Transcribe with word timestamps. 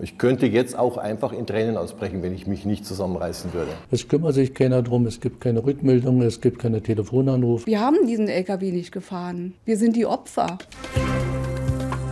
Ich 0.00 0.16
könnte 0.16 0.46
jetzt 0.46 0.78
auch 0.78 0.96
einfach 0.96 1.32
in 1.32 1.44
Tränen 1.44 1.76
ausbrechen, 1.76 2.22
wenn 2.22 2.32
ich 2.32 2.46
mich 2.46 2.64
nicht 2.64 2.86
zusammenreißen 2.86 3.52
würde. 3.52 3.72
Es 3.90 4.06
kümmert 4.06 4.34
sich 4.34 4.54
keiner 4.54 4.80
drum, 4.80 5.06
es 5.06 5.20
gibt 5.20 5.40
keine 5.40 5.64
Rückmeldungen, 5.64 6.22
es 6.22 6.40
gibt 6.40 6.60
keine 6.60 6.80
Telefonanrufe. 6.80 7.66
Wir 7.66 7.80
haben 7.80 8.06
diesen 8.06 8.28
LKW 8.28 8.70
nicht 8.70 8.92
gefahren. 8.92 9.54
Wir 9.64 9.76
sind 9.76 9.96
die 9.96 10.06
Opfer. 10.06 10.58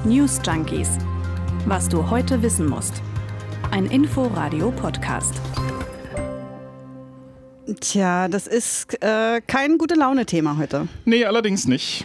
News 0.04 0.40
Junkies. 0.44 0.98
Was 1.66 1.88
du 1.88 2.10
heute 2.10 2.42
wissen 2.42 2.68
musst. 2.68 2.94
Ein 3.70 3.86
Info-Radio-Podcast. 3.86 5.34
Tja, 7.80 8.26
das 8.26 8.48
ist 8.48 9.00
äh, 9.00 9.40
kein 9.46 9.78
gute 9.78 9.94
Laune-Thema 9.94 10.58
heute. 10.58 10.88
Nee, 11.04 11.24
allerdings 11.24 11.68
nicht. 11.68 12.04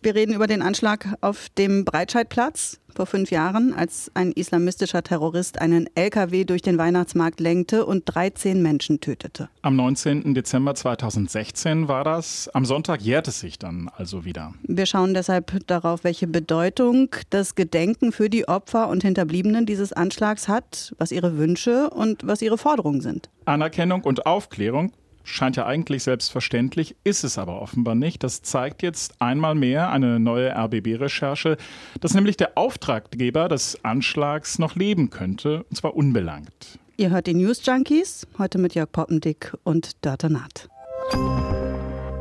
Wir 0.00 0.14
reden 0.14 0.32
über 0.32 0.46
den 0.46 0.62
Anschlag 0.62 1.08
auf 1.22 1.48
dem 1.58 1.84
Breitscheidplatz 1.84 2.78
vor 2.94 3.06
fünf 3.06 3.32
Jahren, 3.32 3.74
als 3.74 4.12
ein 4.14 4.30
islamistischer 4.30 5.02
Terrorist 5.02 5.60
einen 5.60 5.88
LKW 5.96 6.44
durch 6.44 6.62
den 6.62 6.78
Weihnachtsmarkt 6.78 7.40
lenkte 7.40 7.84
und 7.84 8.04
13 8.06 8.62
Menschen 8.62 9.00
tötete. 9.00 9.48
Am 9.62 9.74
19. 9.74 10.34
Dezember 10.34 10.76
2016 10.76 11.88
war 11.88 12.04
das. 12.04 12.48
Am 12.54 12.64
Sonntag 12.64 13.02
jährt 13.02 13.26
es 13.26 13.40
sich 13.40 13.58
dann 13.58 13.90
also 13.96 14.24
wieder. 14.24 14.54
Wir 14.62 14.86
schauen 14.86 15.14
deshalb 15.14 15.66
darauf, 15.66 16.04
welche 16.04 16.28
Bedeutung 16.28 17.08
das 17.30 17.56
Gedenken 17.56 18.12
für 18.12 18.30
die 18.30 18.46
Opfer 18.46 18.88
und 18.88 19.02
Hinterbliebenen 19.02 19.66
dieses 19.66 19.92
Anschlags 19.92 20.46
hat, 20.46 20.94
was 20.98 21.10
ihre 21.10 21.38
Wünsche 21.38 21.90
und 21.90 22.24
was 22.24 22.40
ihre 22.40 22.56
Forderungen 22.56 23.00
sind. 23.00 23.30
Anerkennung 23.46 24.04
und 24.04 24.26
Aufklärung 24.26 24.92
scheint 25.28 25.56
ja 25.56 25.66
eigentlich 25.66 26.02
selbstverständlich, 26.02 26.96
ist 27.04 27.22
es 27.22 27.38
aber 27.38 27.60
offenbar 27.60 27.94
nicht. 27.94 28.24
Das 28.24 28.42
zeigt 28.42 28.82
jetzt 28.82 29.20
einmal 29.20 29.54
mehr 29.54 29.90
eine 29.90 30.18
neue 30.18 30.50
RBB-Recherche, 30.50 31.56
dass 32.00 32.14
nämlich 32.14 32.36
der 32.36 32.56
Auftraggeber 32.56 33.48
des 33.48 33.84
Anschlags 33.84 34.58
noch 34.58 34.74
leben 34.74 35.10
könnte, 35.10 35.64
und 35.64 35.76
zwar 35.76 35.94
unbelangt. 35.94 36.78
Ihr 36.96 37.10
hört 37.10 37.26
die 37.26 37.34
News 37.34 37.64
Junkies, 37.64 38.26
heute 38.38 38.58
mit 38.58 38.74
Jörg 38.74 38.90
Poppendick 38.90 39.54
und 39.62 40.04
Dörte 40.04 40.30
Naht. 40.30 40.68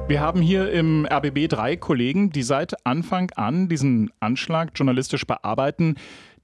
Wir 0.07 0.21
haben 0.21 0.41
hier 0.41 0.71
im 0.71 1.05
RBB 1.05 1.49
drei 1.49 1.75
Kollegen, 1.75 2.29
die 2.29 2.43
seit 2.43 2.85
Anfang 2.85 3.31
an 3.35 3.67
diesen 3.67 4.11
Anschlag 4.19 4.71
journalistisch 4.75 5.25
bearbeiten, 5.25 5.95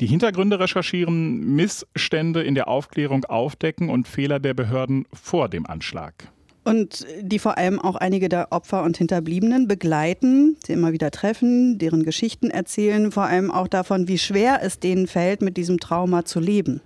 die 0.01 0.07
Hintergründe 0.07 0.59
recherchieren, 0.59 1.55
Missstände 1.55 2.41
in 2.41 2.55
der 2.55 2.67
Aufklärung 2.67 3.23
aufdecken 3.25 3.89
und 3.89 4.07
Fehler 4.07 4.39
der 4.39 4.53
Behörden 4.53 5.05
vor 5.13 5.47
dem 5.47 5.65
Anschlag 5.65 6.32
und 6.63 7.05
die 7.21 7.39
vor 7.39 7.57
allem 7.57 7.79
auch 7.79 7.95
einige 7.95 8.29
der 8.29 8.51
Opfer 8.51 8.83
und 8.83 8.97
Hinterbliebenen 8.97 9.67
begleiten, 9.67 10.57
sie 10.65 10.73
immer 10.73 10.93
wieder 10.93 11.11
treffen, 11.11 11.77
deren 11.77 12.03
Geschichten 12.03 12.49
erzählen, 12.49 13.11
vor 13.11 13.23
allem 13.23 13.51
auch 13.51 13.67
davon, 13.67 14.07
wie 14.07 14.17
schwer 14.17 14.61
es 14.63 14.79
denen 14.79 15.07
fällt, 15.07 15.41
mit 15.41 15.57
diesem 15.57 15.79
Trauma 15.79 16.25
zu 16.25 16.39
leben. 16.39 16.81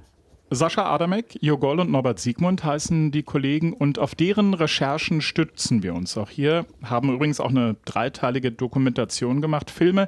Sascha 0.50 0.86
Adamek, 0.86 1.38
Jogol 1.42 1.82
und 1.82 1.92
Norbert 1.92 2.20
Siegmund 2.20 2.64
heißen 2.64 3.12
die 3.12 3.24
Kollegen 3.24 3.74
und 3.74 4.00
auf 4.00 4.16
deren 4.16 4.54
Recherchen 4.54 5.20
stützen 5.20 5.84
wir 5.84 5.94
uns 5.94 6.18
auch 6.18 6.30
hier. 6.30 6.66
Haben 6.84 7.14
übrigens 7.14 7.42
auch 7.42 7.50
eine 7.50 7.76
dreiteilige 7.84 8.54
Dokumentation 8.54 9.42
gemacht, 9.42 9.70
Filme, 9.70 10.08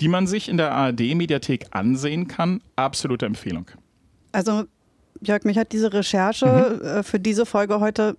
die 0.00 0.08
man 0.08 0.26
sich 0.26 0.48
in 0.48 0.56
der 0.56 0.72
ARD-Mediathek 0.72 1.66
ansehen 1.70 2.26
kann. 2.26 2.62
Absolute 2.74 3.26
Empfehlung. 3.26 3.70
Also 4.32 4.64
Jörg, 5.20 5.44
mich 5.44 5.56
hat 5.56 5.72
diese 5.72 5.92
Recherche 5.92 6.78
mhm. 6.80 6.86
Äh, 6.86 7.02
für 7.02 7.20
diese 7.20 7.46
Folge 7.46 7.80
heute 7.80 8.16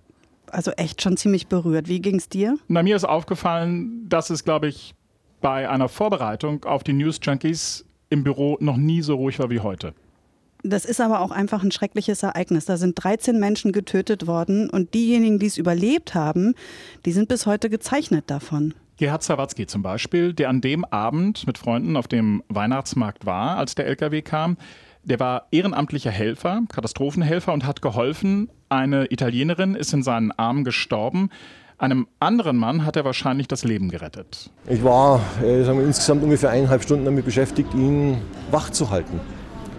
also 0.52 0.70
echt 0.72 1.02
schon 1.02 1.16
ziemlich 1.16 1.46
berührt. 1.46 1.88
Wie 1.88 2.00
ging 2.00 2.16
es 2.16 2.28
dir? 2.28 2.56
Na, 2.68 2.82
mir 2.82 2.96
ist 2.96 3.04
aufgefallen, 3.04 4.08
dass 4.08 4.30
es, 4.30 4.44
glaube 4.44 4.68
ich, 4.68 4.94
bei 5.40 5.68
einer 5.68 5.88
Vorbereitung 5.88 6.64
auf 6.64 6.82
die 6.82 6.92
News 6.92 7.20
Junkies 7.22 7.84
im 8.10 8.24
Büro 8.24 8.56
noch 8.60 8.76
nie 8.76 9.02
so 9.02 9.14
ruhig 9.16 9.38
war 9.38 9.50
wie 9.50 9.60
heute. 9.60 9.94
Das 10.64 10.84
ist 10.84 11.00
aber 11.00 11.20
auch 11.20 11.30
einfach 11.30 11.62
ein 11.62 11.70
schreckliches 11.70 12.22
Ereignis. 12.22 12.64
Da 12.64 12.76
sind 12.76 13.02
13 13.02 13.38
Menschen 13.38 13.72
getötet 13.72 14.26
worden 14.26 14.68
und 14.68 14.92
diejenigen, 14.94 15.38
die 15.38 15.46
es 15.46 15.56
überlebt 15.56 16.14
haben, 16.14 16.54
die 17.04 17.12
sind 17.12 17.28
bis 17.28 17.46
heute 17.46 17.70
gezeichnet 17.70 18.24
davon. 18.28 18.74
Gerhard 18.96 19.22
Sawatzki 19.22 19.66
zum 19.66 19.82
Beispiel, 19.82 20.32
der 20.32 20.48
an 20.48 20.60
dem 20.60 20.84
Abend 20.84 21.46
mit 21.46 21.58
Freunden 21.58 21.96
auf 21.96 22.08
dem 22.08 22.42
Weihnachtsmarkt 22.48 23.26
war, 23.26 23.56
als 23.56 23.76
der 23.76 23.86
LKW 23.86 24.22
kam, 24.22 24.56
der 25.04 25.20
war 25.20 25.46
ehrenamtlicher 25.52 26.10
Helfer, 26.10 26.62
Katastrophenhelfer 26.68 27.52
und 27.52 27.64
hat 27.64 27.80
geholfen. 27.80 28.50
Eine 28.70 29.10
Italienerin 29.10 29.74
ist 29.74 29.94
in 29.94 30.02
seinen 30.02 30.30
Armen 30.32 30.62
gestorben. 30.64 31.30
Einem 31.78 32.06
anderen 32.20 32.56
Mann 32.56 32.84
hat 32.84 32.96
er 32.96 33.04
wahrscheinlich 33.04 33.48
das 33.48 33.64
Leben 33.64 33.88
gerettet. 33.88 34.50
Ich 34.66 34.82
war 34.84 35.20
äh, 35.42 35.64
wir, 35.64 35.84
insgesamt 35.84 36.22
ungefähr 36.22 36.50
eineinhalb 36.50 36.82
Stunden 36.82 37.04
damit 37.04 37.24
beschäftigt, 37.24 37.72
ihn 37.72 38.18
wach 38.50 38.70
zu 38.70 38.90
halten, 38.90 39.20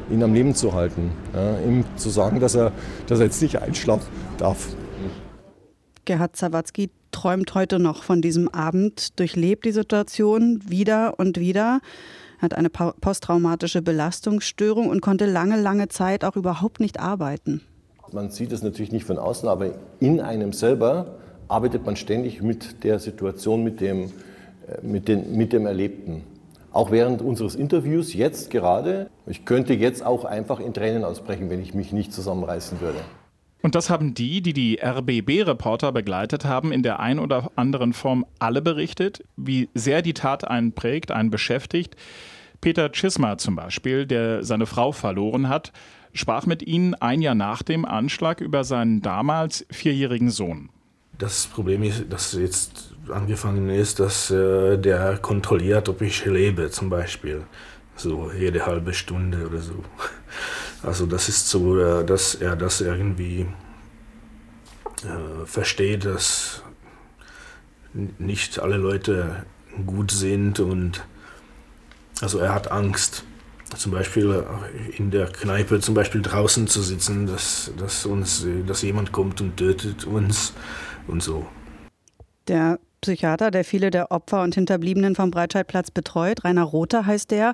ihn 0.09 0.23
am 0.23 0.33
Leben 0.33 0.55
zu 0.55 0.73
halten, 0.73 1.11
ja, 1.33 1.59
ihm 1.59 1.83
zu 1.97 2.09
sagen, 2.09 2.39
dass 2.39 2.55
er, 2.55 2.71
dass 3.07 3.19
er 3.19 3.25
jetzt 3.25 3.41
nicht 3.41 3.61
einschlafen 3.61 4.07
darf. 4.37 4.69
Gerhard 6.05 6.35
Zawatzki 6.35 6.89
träumt 7.11 7.53
heute 7.53 7.79
noch 7.79 8.03
von 8.03 8.21
diesem 8.21 8.47
Abend, 8.47 9.19
durchlebt 9.19 9.65
die 9.65 9.71
Situation 9.71 10.61
wieder 10.67 11.19
und 11.19 11.37
wieder 11.37 11.81
hat 12.39 12.53
eine 12.53 12.69
posttraumatische 12.69 13.81
Belastungsstörung 13.81 14.87
und 14.87 15.01
konnte 15.01 15.25
lange, 15.25 15.61
lange 15.61 15.89
Zeit 15.89 16.23
auch 16.23 16.37
überhaupt 16.37 16.79
nicht 16.79 16.99
arbeiten. 16.99 17.61
Man 18.13 18.29
sieht 18.29 18.51
es 18.51 18.63
natürlich 18.63 18.91
nicht 18.91 19.05
von 19.05 19.17
außen, 19.17 19.47
aber 19.47 19.71
in 19.99 20.21
einem 20.21 20.53
selber 20.53 21.17
arbeitet 21.47 21.85
man 21.85 21.95
ständig 21.95 22.41
mit 22.41 22.83
der 22.83 22.99
Situation, 22.99 23.63
mit 23.63 23.81
dem, 23.81 24.05
äh, 24.05 24.81
mit 24.81 25.07
den, 25.07 25.35
mit 25.35 25.53
dem 25.53 25.65
Erlebten. 25.65 26.23
Auch 26.71 26.91
während 26.91 27.21
unseres 27.21 27.55
Interviews 27.55 28.13
jetzt 28.13 28.51
gerade, 28.51 29.09
ich 29.25 29.45
könnte 29.45 29.73
jetzt 29.73 30.05
auch 30.05 30.23
einfach 30.23 30.59
in 30.59 30.73
Tränen 30.73 31.03
ausbrechen, 31.03 31.49
wenn 31.49 31.61
ich 31.61 31.73
mich 31.73 31.91
nicht 31.91 32.13
zusammenreißen 32.13 32.79
würde. 32.79 32.99
Und 33.61 33.75
das 33.75 33.89
haben 33.89 34.13
die, 34.13 34.41
die 34.41 34.53
die 34.53 34.79
RBB-Reporter 34.81 35.91
begleitet 35.91 36.45
haben, 36.45 36.71
in 36.71 36.83
der 36.83 36.99
ein 36.99 37.19
oder 37.19 37.51
anderen 37.55 37.93
Form 37.93 38.25
alle 38.37 38.61
berichtet, 38.61 39.23
wie 39.35 39.67
sehr 39.73 40.01
die 40.01 40.13
Tat 40.13 40.47
einen 40.47 40.71
prägt, 40.73 41.11
einen 41.11 41.29
beschäftigt. 41.29 41.97
Peter 42.61 42.91
Chisma 42.91 43.37
zum 43.37 43.55
Beispiel, 43.55 44.05
der 44.05 44.43
seine 44.43 44.65
Frau 44.65 44.91
verloren 44.91 45.49
hat, 45.49 45.73
sprach 46.13 46.45
mit 46.45 46.63
ihnen 46.63 46.95
ein 46.95 47.21
Jahr 47.21 47.35
nach 47.35 47.63
dem 47.63 47.85
Anschlag 47.85 48.41
über 48.41 48.63
seinen 48.63 49.01
damals 49.01 49.65
vierjährigen 49.71 50.29
Sohn. 50.29 50.69
Das 51.17 51.47
Problem 51.47 51.83
ist, 51.83 52.05
dass 52.09 52.33
jetzt 52.33 52.95
angefangen 53.09 53.69
ist, 53.69 53.99
dass 53.99 54.31
äh, 54.31 54.77
der 54.77 55.17
kontrolliert, 55.17 55.89
ob 55.89 56.01
ich 56.01 56.25
lebe, 56.25 56.69
zum 56.69 56.89
Beispiel. 56.89 57.43
So 57.95 58.31
jede 58.31 58.65
halbe 58.65 58.93
Stunde 58.93 59.47
oder 59.47 59.59
so. 59.59 59.75
Also 60.81 61.05
das 61.05 61.27
ist 61.27 61.49
so, 61.49 61.77
äh, 61.77 62.05
dass 62.05 62.35
er 62.35 62.55
das 62.55 62.79
irgendwie 62.79 63.45
äh, 65.03 65.45
versteht, 65.45 66.05
dass 66.05 66.63
nicht 68.17 68.59
alle 68.59 68.77
Leute 68.77 69.45
gut 69.85 70.11
sind 70.11 70.61
und 70.61 71.03
also 72.21 72.39
er 72.39 72.53
hat 72.53 72.71
Angst. 72.71 73.23
Zum 73.75 73.91
Beispiel 73.91 74.31
äh, 74.31 74.97
in 74.97 75.11
der 75.11 75.27
Kneipe 75.27 75.79
zum 75.79 75.95
Beispiel 75.95 76.21
draußen 76.21 76.67
zu 76.67 76.81
sitzen, 76.81 77.27
dass, 77.27 77.71
dass 77.77 78.05
uns, 78.05 78.45
dass 78.65 78.81
jemand 78.81 79.11
kommt 79.11 79.41
und 79.41 79.57
tötet 79.57 80.05
uns 80.05 80.53
und 81.07 81.21
so. 81.21 81.45
Der 82.47 82.79
Psychiater, 83.01 83.51
der 83.51 83.63
viele 83.63 83.91
der 83.91 84.11
Opfer 84.11 84.41
und 84.43 84.55
Hinterbliebenen 84.55 85.15
vom 85.15 85.31
Breitscheidplatz 85.31 85.91
betreut, 85.91 86.43
Rainer 86.43 86.63
Rother 86.63 87.05
heißt 87.05 87.31
der, 87.31 87.53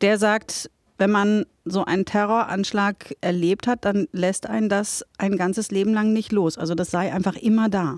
der 0.00 0.18
sagt, 0.18 0.70
wenn 0.98 1.10
man 1.10 1.46
so 1.64 1.84
einen 1.84 2.04
Terroranschlag 2.04 3.14
erlebt 3.20 3.66
hat, 3.66 3.84
dann 3.84 4.08
lässt 4.12 4.48
einen 4.48 4.68
das 4.68 5.04
ein 5.18 5.36
ganzes 5.36 5.70
Leben 5.70 5.92
lang 5.92 6.12
nicht 6.12 6.32
los. 6.32 6.56
Also 6.58 6.74
das 6.74 6.90
sei 6.90 7.12
einfach 7.12 7.36
immer 7.36 7.68
da. 7.68 7.96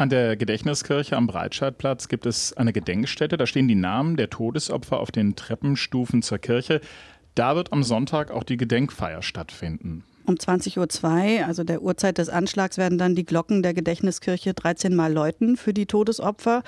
An 0.00 0.08
der 0.08 0.34
Gedächtniskirche 0.34 1.14
am 1.14 1.26
Breitscheidplatz 1.26 2.08
gibt 2.08 2.24
es 2.24 2.54
eine 2.54 2.72
Gedenkstätte. 2.72 3.36
Da 3.36 3.44
stehen 3.44 3.68
die 3.68 3.74
Namen 3.74 4.16
der 4.16 4.30
Todesopfer 4.30 4.98
auf 4.98 5.10
den 5.10 5.36
Treppenstufen 5.36 6.22
zur 6.22 6.38
Kirche. 6.38 6.80
Da 7.34 7.54
wird 7.54 7.74
am 7.74 7.82
Sonntag 7.82 8.30
auch 8.30 8.42
die 8.42 8.56
Gedenkfeier 8.56 9.20
stattfinden. 9.20 10.02
Um 10.24 10.36
20.02 10.36 11.40
Uhr, 11.40 11.46
also 11.46 11.64
der 11.64 11.82
Uhrzeit 11.82 12.16
des 12.16 12.30
Anschlags, 12.30 12.78
werden 12.78 12.96
dann 12.96 13.14
die 13.14 13.26
Glocken 13.26 13.62
der 13.62 13.74
Gedächtniskirche 13.74 14.54
13 14.54 14.96
Mal 14.96 15.12
läuten 15.12 15.58
für 15.58 15.74
die 15.74 15.84
Todesopfer. 15.84 16.62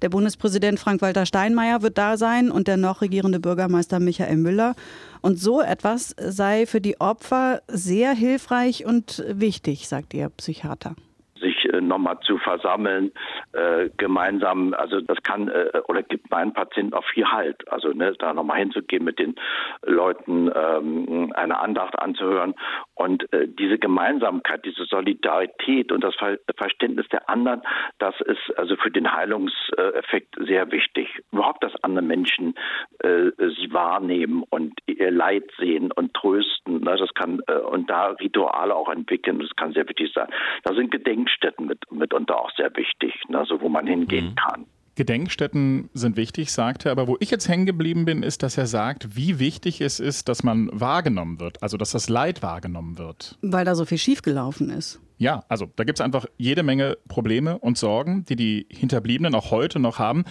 Der 0.00 0.08
Bundespräsident 0.08 0.80
Frank-Walter 0.80 1.26
Steinmeier 1.26 1.82
wird 1.82 1.98
da 1.98 2.16
sein 2.16 2.50
und 2.50 2.68
der 2.68 2.78
noch 2.78 3.02
regierende 3.02 3.38
Bürgermeister 3.38 4.00
Michael 4.00 4.38
Müller. 4.38 4.74
Und 5.20 5.38
so 5.38 5.60
etwas 5.60 6.16
sei 6.18 6.64
für 6.64 6.80
die 6.80 7.02
Opfer 7.02 7.60
sehr 7.68 8.14
hilfreich 8.14 8.86
und 8.86 9.22
wichtig, 9.28 9.88
sagt 9.88 10.14
Ihr 10.14 10.30
Psychiater 10.30 10.96
sich 11.40 11.72
äh, 11.72 11.80
nochmal 11.80 12.18
zu 12.20 12.38
versammeln, 12.38 13.12
äh, 13.52 13.90
gemeinsam, 13.96 14.74
also 14.74 15.00
das 15.00 15.18
kann 15.22 15.48
äh, 15.48 15.80
oder 15.88 16.02
gibt 16.02 16.30
meinen 16.30 16.52
Patienten 16.52 16.94
auch 16.94 17.04
viel 17.04 17.26
Halt. 17.26 17.66
Also 17.70 17.88
ne, 17.90 18.14
da 18.18 18.32
nochmal 18.32 18.58
hinzugehen, 18.58 19.04
mit 19.04 19.18
den 19.18 19.34
Leuten 19.82 20.50
ähm, 20.54 21.32
eine 21.34 21.58
Andacht 21.58 21.98
anzuhören 21.98 22.54
und 22.94 23.32
äh, 23.32 23.48
diese 23.48 23.78
Gemeinsamkeit, 23.78 24.64
diese 24.64 24.84
Solidarität 24.84 25.92
und 25.92 26.02
das 26.02 26.14
Ver 26.16 26.38
Verständnis 26.56 27.06
der 27.08 27.28
anderen, 27.28 27.62
das 27.98 28.14
ist 28.20 28.58
also 28.58 28.76
für 28.76 28.90
den 28.90 29.12
Heilungseffekt 29.12 30.36
sehr 30.40 30.70
wichtig. 30.72 31.08
Überhaupt, 31.32 31.62
dass 31.62 31.72
andere 31.82 32.04
Menschen 32.04 32.54
äh, 33.00 33.30
sie 33.38 33.72
wahrnehmen 33.72 34.44
und 34.50 34.74
ihr 34.86 35.10
Leid 35.10 35.44
sehen 35.58 35.92
und 35.92 36.14
trösten. 36.14 36.80
Ne? 36.80 36.96
Das 36.98 37.12
kann 37.14 37.40
äh, 37.46 37.54
und 37.54 37.88
da 37.88 38.08
Rituale 38.08 38.74
auch 38.74 38.88
entwickeln, 38.88 39.38
das 39.38 39.54
kann 39.56 39.72
sehr 39.72 39.88
wichtig 39.88 40.12
sein. 40.14 40.28
Da 40.64 40.74
sind 40.74 40.90
Gedenkstätten 40.90 41.66
mit, 41.66 41.80
mitunter 41.90 42.40
auch 42.40 42.50
sehr 42.56 42.74
wichtig, 42.76 43.14
ne? 43.28 43.44
so 43.46 43.60
wo 43.60 43.68
man 43.68 43.86
hingehen 43.86 44.30
mhm. 44.30 44.34
kann. 44.34 44.66
Gedenkstätten 44.98 45.90
sind 45.94 46.16
wichtig, 46.16 46.50
sagt 46.50 46.84
er. 46.84 46.90
Aber 46.90 47.06
wo 47.06 47.16
ich 47.20 47.30
jetzt 47.30 47.48
hängen 47.48 47.66
geblieben 47.66 48.04
bin, 48.04 48.24
ist, 48.24 48.42
dass 48.42 48.58
er 48.58 48.66
sagt, 48.66 49.14
wie 49.16 49.38
wichtig 49.38 49.80
es 49.80 50.00
ist, 50.00 50.28
dass 50.28 50.42
man 50.42 50.68
wahrgenommen 50.72 51.38
wird, 51.38 51.62
also 51.62 51.76
dass 51.76 51.92
das 51.92 52.08
Leid 52.08 52.42
wahrgenommen 52.42 52.98
wird. 52.98 53.38
Weil 53.40 53.64
da 53.64 53.76
so 53.76 53.84
viel 53.84 53.98
schiefgelaufen 53.98 54.70
ist. 54.70 55.00
Ja, 55.16 55.44
also 55.48 55.70
da 55.76 55.84
gibt 55.84 56.00
es 56.00 56.04
einfach 56.04 56.26
jede 56.36 56.64
Menge 56.64 56.98
Probleme 57.06 57.58
und 57.58 57.78
Sorgen, 57.78 58.24
die 58.24 58.34
die 58.34 58.66
Hinterbliebenen 58.70 59.36
auch 59.36 59.52
heute 59.52 59.78
noch 59.78 60.00
haben. 60.00 60.24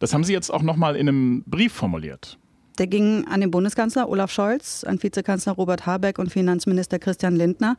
Das 0.00 0.12
haben 0.12 0.24
Sie 0.24 0.32
jetzt 0.32 0.52
auch 0.52 0.62
nochmal 0.62 0.96
in 0.96 1.08
einem 1.08 1.44
Brief 1.46 1.72
formuliert. 1.72 2.38
Der 2.78 2.86
ging 2.86 3.26
an 3.28 3.42
den 3.42 3.50
Bundeskanzler 3.50 4.08
Olaf 4.08 4.32
Scholz, 4.32 4.84
an 4.84 5.02
Vizekanzler 5.02 5.52
Robert 5.52 5.84
Habeck 5.84 6.18
und 6.18 6.32
Finanzminister 6.32 6.98
Christian 6.98 7.36
Lindner. 7.36 7.76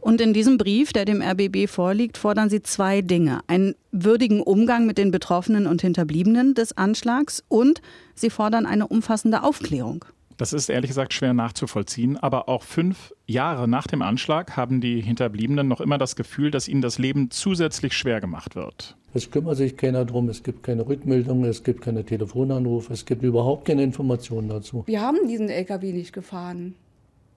Und 0.00 0.20
in 0.20 0.32
diesem 0.32 0.56
Brief, 0.56 0.92
der 0.92 1.04
dem 1.04 1.20
RBB 1.20 1.68
vorliegt, 1.68 2.16
fordern 2.16 2.48
sie 2.48 2.62
zwei 2.62 3.02
Dinge. 3.02 3.40
Einen 3.48 3.74
würdigen 3.90 4.40
Umgang 4.40 4.86
mit 4.86 4.98
den 4.98 5.10
Betroffenen 5.10 5.66
und 5.66 5.82
Hinterbliebenen 5.82 6.54
des 6.54 6.76
Anschlags 6.76 7.42
und 7.48 7.82
sie 8.14 8.30
fordern 8.30 8.66
eine 8.66 8.86
umfassende 8.86 9.42
Aufklärung. 9.42 10.04
Das 10.36 10.52
ist 10.52 10.68
ehrlich 10.68 10.90
gesagt 10.90 11.14
schwer 11.14 11.32
nachzuvollziehen, 11.32 12.18
aber 12.18 12.48
auch 12.48 12.62
fünf 12.62 13.14
Jahre 13.26 13.66
nach 13.66 13.86
dem 13.86 14.02
Anschlag 14.02 14.56
haben 14.56 14.80
die 14.80 15.00
Hinterbliebenen 15.00 15.66
noch 15.66 15.80
immer 15.80 15.96
das 15.96 16.14
Gefühl, 16.14 16.50
dass 16.50 16.68
ihnen 16.68 16.82
das 16.82 16.98
Leben 16.98 17.30
zusätzlich 17.30 17.94
schwer 17.94 18.20
gemacht 18.20 18.54
wird. 18.54 18.96
Es 19.14 19.30
kümmert 19.30 19.56
sich 19.56 19.78
keiner 19.78 20.04
drum, 20.04 20.28
es 20.28 20.42
gibt 20.42 20.62
keine 20.62 20.86
Rückmeldungen, 20.86 21.48
es 21.48 21.64
gibt 21.64 21.80
keine 21.80 22.04
Telefonanrufe, 22.04 22.92
es 22.92 23.06
gibt 23.06 23.22
überhaupt 23.22 23.64
keine 23.64 23.82
Informationen 23.82 24.48
dazu. 24.50 24.84
Wir 24.86 25.00
haben 25.00 25.26
diesen 25.26 25.48
LKW 25.48 25.92
nicht 25.92 26.12
gefahren. 26.12 26.74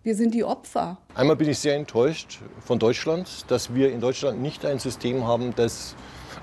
Wir 0.04 0.16
sind 0.16 0.34
die 0.34 0.44
Opfer. 0.44 0.98
Einmal 1.14 1.36
bin 1.36 1.50
ich 1.50 1.60
sehr 1.60 1.76
enttäuscht 1.76 2.40
von 2.60 2.80
Deutschland, 2.80 3.46
dass 3.50 3.74
wir 3.74 3.92
in 3.92 4.02
Deutschland 4.02 4.42
nicht 4.42 4.66
ein 4.66 4.80
System 4.80 5.26
haben, 5.26 5.54
das 5.56 5.96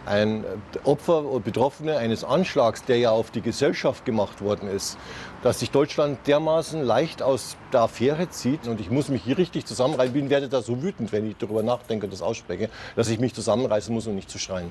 ein 0.06 0.44
Opfer 0.84 1.24
oder 1.24 1.44
Betroffene 1.44 1.96
eines 1.98 2.24
Anschlags, 2.24 2.84
der 2.84 2.98
ja 2.98 3.10
auf 3.10 3.30
die 3.30 3.42
Gesellschaft 3.42 4.04
gemacht 4.04 4.40
worden 4.40 4.68
ist, 4.68 4.98
dass 5.42 5.60
sich 5.60 5.70
Deutschland 5.70 6.18
dermaßen 6.26 6.82
leicht 6.82 7.22
aus 7.22 7.56
der 7.72 7.82
Affäre 7.82 8.30
zieht. 8.30 8.66
Und 8.66 8.80
ich 8.80 8.90
muss 8.90 9.08
mich 9.08 9.22
hier 9.22 9.38
richtig 9.38 9.66
zusammenreißen. 9.66 10.16
Ich 10.16 10.30
werde 10.30 10.48
da 10.48 10.62
so 10.62 10.82
wütend, 10.82 11.12
wenn 11.12 11.28
ich 11.28 11.36
darüber 11.36 11.62
nachdenke 11.62 12.06
und 12.06 12.12
das 12.12 12.22
ausspreche, 12.22 12.70
dass 12.94 13.08
ich 13.08 13.18
mich 13.18 13.34
zusammenreißen 13.34 13.92
muss 13.92 14.06
und 14.06 14.14
nicht 14.14 14.30
zu 14.30 14.38
schreien. 14.38 14.70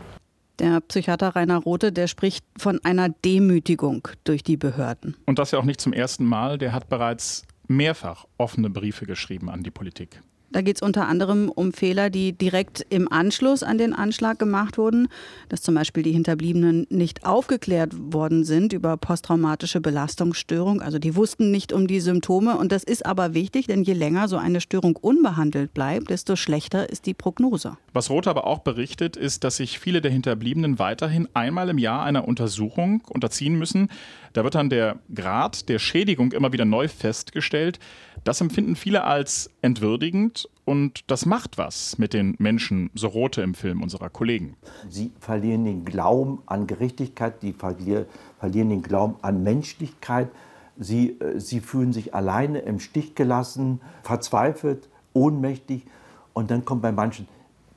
Der 0.60 0.80
Psychiater 0.80 1.36
Rainer 1.36 1.58
Rothe, 1.58 1.92
der 1.92 2.08
spricht 2.08 2.46
von 2.58 2.80
einer 2.84 3.10
Demütigung 3.10 4.08
durch 4.24 4.42
die 4.42 4.56
Behörden. 4.56 5.18
Und 5.26 5.38
das 5.38 5.52
ja 5.52 5.60
auch 5.60 5.66
nicht 5.66 5.82
zum 5.82 5.92
ersten 5.92 6.26
Mal. 6.26 6.58
Der 6.58 6.72
hat 6.72 6.88
bereits 6.88 7.44
mehrfach 7.68 8.26
offene 8.38 8.70
Briefe 8.70 9.06
geschrieben 9.06 9.50
an 9.50 9.64
die 9.64 9.72
Politik. 9.72 10.22
Da 10.56 10.62
geht 10.62 10.78
es 10.78 10.82
unter 10.82 11.10
anderem 11.10 11.50
um 11.50 11.74
Fehler, 11.74 12.10
die 12.10 12.32
direkt 12.32 12.86
im 12.90 13.12
Anschluss 13.12 13.62
an 13.62 13.78
den 13.78 13.92
Anschlag 13.92 14.40
gemacht 14.40 14.78
wurden, 14.78 15.10
dass 15.50 15.62
zum 15.62 15.76
Beispiel 15.76 16.02
die 16.02 16.14
Hinterbliebenen 16.14 16.88
nicht 16.90 17.26
aufgeklärt 17.26 17.92
worden 17.94 18.46
sind 18.46 18.72
über 18.72 18.96
posttraumatische 18.96 19.82
Belastungsstörung. 19.82 20.82
Also 20.82 20.98
die 20.98 21.18
wussten 21.18 21.52
nicht 21.52 21.74
um 21.74 21.88
die 21.88 22.00
Symptome. 22.00 22.58
Und 22.58 22.72
das 22.72 22.86
ist 22.86 23.06
aber 23.06 23.34
wichtig, 23.34 23.68
denn 23.68 23.84
je 23.84 23.92
länger 23.92 24.30
so 24.30 24.38
eine 24.38 24.62
Störung 24.62 24.96
unbehandelt 24.96 25.74
bleibt, 25.74 26.10
desto 26.10 26.38
schlechter 26.38 26.90
ist 26.90 27.06
die 27.06 27.14
Prognose. 27.14 27.76
Was 27.92 28.10
Roth 28.10 28.28
aber 28.28 28.48
auch 28.48 28.60
berichtet, 28.60 29.18
ist, 29.18 29.44
dass 29.44 29.58
sich 29.58 29.78
viele 29.78 30.00
der 30.00 30.12
Hinterbliebenen 30.12 30.80
weiterhin 30.80 31.28
einmal 31.34 31.68
im 31.68 31.80
Jahr 31.80 32.04
einer 32.04 32.26
Untersuchung 32.30 33.02
unterziehen 33.10 33.60
müssen. 33.60 33.90
Da 34.32 34.46
wird 34.46 34.56
dann 34.56 34.70
der 34.70 35.00
Grad 35.14 35.68
der 35.68 35.80
Schädigung 35.80 36.32
immer 36.32 36.54
wieder 36.54 36.64
neu 36.64 36.88
festgestellt. 36.88 37.80
Das 38.26 38.42
empfinden 38.42 38.76
viele 38.76 39.04
als 39.04 39.52
entwürdigend 39.62 40.50
und 40.66 41.12
das 41.12 41.28
macht 41.28 41.60
was 41.60 42.00
mit 42.00 42.12
den 42.12 42.34
Menschen, 42.40 42.90
so 42.96 43.08
Rote 43.08 43.44
im 43.44 43.54
Film 43.54 43.84
unserer 43.84 44.10
Kollegen. 44.10 44.58
Sie 44.90 45.12
verlieren 45.20 45.64
den 45.64 45.86
Glauben 45.86 46.40
an 46.48 46.66
Gerechtigkeit, 46.66 47.44
die 47.44 47.54
verlieren, 47.54 48.08
den 48.42 48.82
Glauben 48.82 49.18
an 49.22 49.44
Menschlichkeit. 49.44 50.30
Sie, 50.76 51.12
äh, 51.20 51.40
sie 51.40 51.60
fühlen 51.60 51.94
sich 51.94 52.16
alleine 52.16 52.60
im 52.60 52.80
Stich 52.80 53.14
gelassen, 53.14 53.80
verzweifelt, 54.02 54.90
ohnmächtig. 55.14 55.86
Und 56.34 56.50
dann 56.50 56.66
kommt 56.66 56.82
bei 56.82 56.92
manchen 56.92 57.28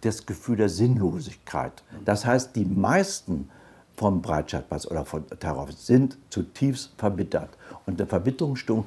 das 0.01 0.25
Gefühl 0.25 0.57
der 0.57 0.71
Sinnlosigkeit. 0.71 1.85
Das 2.07 2.25
heißt, 2.25 2.57
die 2.57 2.65
meisten 2.65 3.51
vom 3.99 4.23
Breitscheidplatz 4.23 4.87
oder 4.87 5.05
von 5.05 5.27
Terror 5.41 5.69
sind 5.73 6.17
zutiefst 6.31 6.95
verbittert. 6.97 7.51
Und 7.85 8.01
der 8.01 8.07
Verbitterungsstörung 8.07 8.87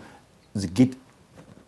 geht 0.74 0.98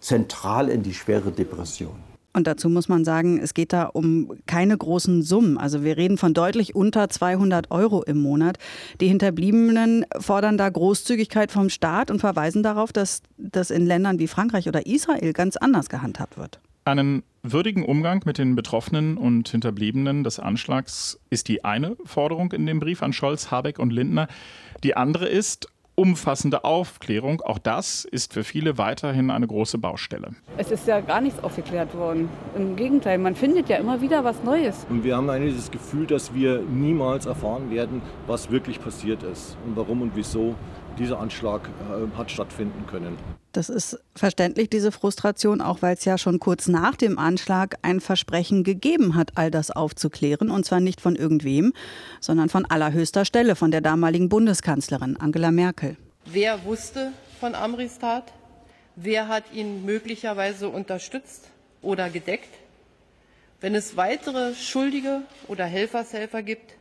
zentral 0.03 0.69
in 0.69 0.83
die 0.83 0.94
schwere 0.94 1.31
Depression. 1.31 1.95
Und 2.35 2.47
dazu 2.47 2.67
muss 2.67 2.89
man 2.89 3.05
sagen, 3.05 3.39
es 3.39 3.53
geht 3.53 3.73
da 3.73 3.83
um 3.83 4.31
keine 4.47 4.75
großen 4.75 5.21
Summen. 5.21 5.59
Also 5.59 5.83
wir 5.83 5.97
reden 5.97 6.17
von 6.17 6.33
deutlich 6.33 6.73
unter 6.73 7.07
200 7.07 7.69
Euro 7.69 8.01
im 8.01 8.19
Monat. 8.19 8.57
Die 9.00 9.07
Hinterbliebenen 9.07 10.05
fordern 10.19 10.57
da 10.57 10.67
Großzügigkeit 10.67 11.51
vom 11.51 11.69
Staat 11.69 12.09
und 12.09 12.19
verweisen 12.19 12.63
darauf, 12.63 12.91
dass 12.91 13.21
das 13.38 13.69
in 13.69 13.85
Ländern 13.85 14.17
wie 14.17 14.27
Frankreich 14.27 14.67
oder 14.67 14.88
Israel 14.88 15.31
ganz 15.31 15.57
anders 15.57 15.89
gehandhabt 15.89 16.38
wird. 16.38 16.59
Einen 16.85 17.23
würdigen 17.44 17.85
Umgang 17.85 18.23
mit 18.25 18.39
den 18.39 18.55
Betroffenen 18.55 19.15
und 19.15 19.47
Hinterbliebenen 19.47 20.23
des 20.23 20.39
Anschlags 20.39 21.19
ist 21.29 21.47
die 21.47 21.63
eine 21.63 21.95
Forderung 22.03 22.51
in 22.51 22.65
dem 22.65 22.79
Brief 22.79 23.03
an 23.03 23.13
Scholz, 23.13 23.51
Habeck 23.51 23.77
und 23.79 23.94
Lindner. 23.94 24.27
Die 24.83 24.97
andere 24.97 25.29
ist, 25.29 25.67
umfassende 25.95 26.63
Aufklärung. 26.63 27.41
Auch 27.41 27.59
das 27.59 28.05
ist 28.05 28.33
für 28.33 28.43
viele 28.43 28.77
weiterhin 28.77 29.29
eine 29.29 29.47
große 29.47 29.77
Baustelle. 29.77 30.31
Es 30.57 30.71
ist 30.71 30.87
ja 30.87 30.99
gar 31.01 31.21
nichts 31.21 31.43
aufgeklärt 31.43 31.95
worden. 31.95 32.29
Im 32.55 32.75
Gegenteil, 32.75 33.17
man 33.17 33.35
findet 33.35 33.69
ja 33.69 33.77
immer 33.77 34.01
wieder 34.01 34.23
was 34.23 34.43
Neues. 34.43 34.85
Und 34.89 35.03
wir 35.03 35.15
haben 35.15 35.29
eigentlich 35.29 35.55
das 35.55 35.71
Gefühl, 35.71 36.07
dass 36.07 36.33
wir 36.33 36.61
niemals 36.61 37.25
erfahren 37.25 37.69
werden, 37.69 38.01
was 38.27 38.49
wirklich 38.49 38.81
passiert 38.81 39.23
ist 39.23 39.57
und 39.65 39.75
warum 39.75 40.01
und 40.01 40.11
wieso 40.15 40.55
dieser 40.97 41.19
Anschlag 41.19 41.61
äh, 41.67 42.17
hat 42.17 42.31
stattfinden 42.31 42.85
können. 42.87 43.17
Das 43.51 43.69
ist 43.69 43.99
verständlich, 44.15 44.69
diese 44.69 44.91
Frustration, 44.91 45.61
auch 45.61 45.81
weil 45.81 45.93
es 45.95 46.05
ja 46.05 46.17
schon 46.17 46.39
kurz 46.39 46.67
nach 46.67 46.95
dem 46.95 47.19
Anschlag 47.19 47.75
ein 47.83 47.99
Versprechen 47.99 48.63
gegeben 48.63 49.15
hat, 49.15 49.33
all 49.35 49.51
das 49.51 49.69
aufzuklären. 49.69 50.49
Und 50.49 50.65
zwar 50.65 50.79
nicht 50.79 51.01
von 51.01 51.15
irgendwem, 51.15 51.73
sondern 52.19 52.49
von 52.49 52.65
allerhöchster 52.65 53.25
Stelle, 53.25 53.55
von 53.55 53.71
der 53.71 53.81
damaligen 53.81 54.29
Bundeskanzlerin 54.29 55.17
Angela 55.17 55.51
Merkel. 55.51 55.97
Wer 56.25 56.65
wusste 56.65 57.11
von 57.39 57.53
Amris 57.53 57.99
Tat? 57.99 58.33
Wer 58.95 59.27
hat 59.27 59.43
ihn 59.53 59.85
möglicherweise 59.85 60.69
unterstützt 60.69 61.47
oder 61.81 62.09
gedeckt? 62.09 62.49
Wenn 63.62 63.75
es 63.75 63.95
weitere 63.95 64.55
Schuldige 64.55 65.21
oder 65.47 65.65
Helfershelfer 65.65 66.43
gibt, 66.43 66.73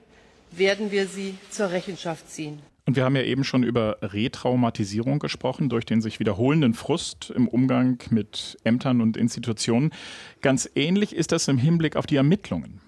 werden 0.50 0.90
wir 0.90 1.06
sie 1.06 1.36
zur 1.50 1.70
Rechenschaft 1.70 2.30
ziehen. 2.30 2.60
Und 2.84 2.96
wir 2.96 3.04
haben 3.04 3.16
ja 3.16 3.22
eben 3.22 3.44
schon 3.44 3.62
über 3.62 3.98
Retraumatisierung 4.02 5.20
gesprochen, 5.20 5.68
durch 5.68 5.86
den 5.86 6.00
sich 6.02 6.18
wiederholenden 6.18 6.74
Frust 6.74 7.30
im 7.30 7.46
Umgang 7.48 8.02
mit 8.10 8.58
Ämtern 8.64 9.00
und 9.00 9.16
Institutionen. 9.16 9.92
Ganz 10.40 10.68
ähnlich 10.74 11.14
ist 11.14 11.32
das 11.32 11.46
im 11.48 11.58
Hinblick 11.58 11.96
auf 11.96 12.06
die 12.06 12.16
Ermittlungen. 12.16 12.80